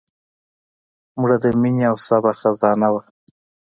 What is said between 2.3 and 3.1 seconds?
خزانه وه